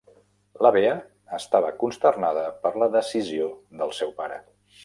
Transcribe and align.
La 0.65 0.71
Bea 0.77 0.93
estava 1.39 1.69
consternada 1.85 2.49
per 2.65 2.75
la 2.85 2.91
decisió 2.99 3.55
del 3.83 3.99
seu 4.03 4.19
pare. 4.25 4.43